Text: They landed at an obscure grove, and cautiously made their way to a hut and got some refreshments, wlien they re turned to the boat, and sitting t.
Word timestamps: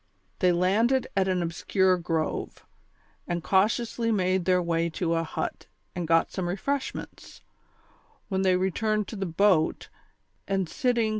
They 0.39 0.51
landed 0.51 1.05
at 1.15 1.27
an 1.27 1.43
obscure 1.43 1.95
grove, 1.99 2.65
and 3.27 3.43
cautiously 3.43 4.11
made 4.11 4.45
their 4.45 4.59
way 4.59 4.89
to 4.89 5.13
a 5.13 5.23
hut 5.23 5.67
and 5.95 6.07
got 6.07 6.31
some 6.31 6.49
refreshments, 6.49 7.43
wlien 8.31 8.41
they 8.41 8.55
re 8.55 8.71
turned 8.71 9.07
to 9.09 9.15
the 9.15 9.27
boat, 9.27 9.89
and 10.47 10.67
sitting 10.67 11.09
t. 11.09 11.09